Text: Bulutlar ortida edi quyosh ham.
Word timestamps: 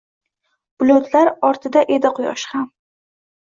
Bulutlar 0.83 1.29
ortida 1.51 1.85
edi 1.97 2.13
quyosh 2.21 2.47
ham. 2.57 2.67